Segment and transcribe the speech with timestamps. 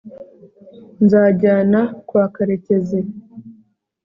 [1.03, 2.99] nzajyana kwa karekezi